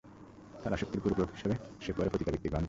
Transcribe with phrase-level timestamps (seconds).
[0.63, 2.59] তার আসক্তির পরিপূরক হিসাবে সে পরে পতিতাবৃত্তি গ্রহণ করে।